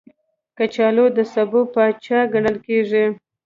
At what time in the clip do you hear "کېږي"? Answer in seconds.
2.67-3.05